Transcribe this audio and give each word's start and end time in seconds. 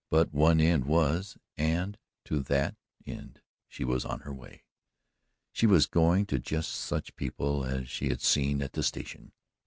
But 0.09 0.33
one 0.33 0.59
end 0.59 0.85
was 0.85 1.37
and 1.59 1.95
to 2.25 2.39
that 2.41 2.75
end 3.05 3.39
she 3.67 3.83
was 3.83 4.03
on 4.03 4.21
her 4.21 4.33
way. 4.33 4.63
She 5.51 5.67
was 5.67 5.85
going 5.85 6.25
to 6.25 6.39
just 6.39 6.73
such 6.73 7.15
people 7.15 7.63
as 7.65 7.87
she 7.87 8.09
had 8.09 8.21
seen 8.23 8.63
at 8.63 8.73
the 8.73 8.81
station. 8.81 9.31